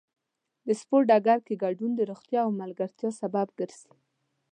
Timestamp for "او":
2.45-2.51